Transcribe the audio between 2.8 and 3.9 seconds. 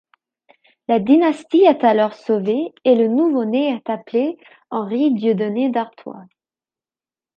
et le nouveau-né est